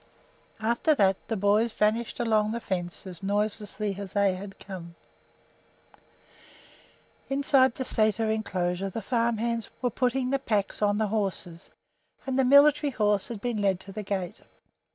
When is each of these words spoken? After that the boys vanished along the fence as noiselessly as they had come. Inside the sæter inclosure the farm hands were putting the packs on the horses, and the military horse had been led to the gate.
After 0.59 0.95
that 0.95 1.15
the 1.27 1.35
boys 1.37 1.71
vanished 1.73 2.19
along 2.19 2.53
the 2.53 2.59
fence 2.59 3.05
as 3.05 3.21
noiselessly 3.21 3.95
as 3.99 4.13
they 4.13 4.33
had 4.33 4.57
come. 4.57 4.95
Inside 7.29 7.75
the 7.75 7.83
sæter 7.83 8.33
inclosure 8.33 8.89
the 8.89 9.03
farm 9.03 9.37
hands 9.37 9.69
were 9.79 9.91
putting 9.91 10.31
the 10.31 10.39
packs 10.39 10.81
on 10.81 10.97
the 10.97 11.09
horses, 11.09 11.69
and 12.25 12.39
the 12.39 12.43
military 12.43 12.89
horse 12.89 13.27
had 13.27 13.41
been 13.41 13.61
led 13.61 13.79
to 13.81 13.91
the 13.91 14.01
gate. 14.01 14.41